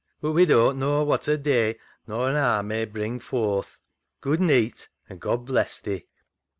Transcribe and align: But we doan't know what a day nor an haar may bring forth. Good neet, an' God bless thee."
But 0.19 0.31
we 0.31 0.45
doan't 0.47 0.79
know 0.79 1.03
what 1.03 1.27
a 1.27 1.37
day 1.37 1.77
nor 2.07 2.27
an 2.27 2.35
haar 2.35 2.63
may 2.63 2.85
bring 2.85 3.19
forth. 3.19 3.79
Good 4.19 4.39
neet, 4.39 4.89
an' 5.07 5.19
God 5.19 5.45
bless 5.45 5.79
thee." 5.79 6.07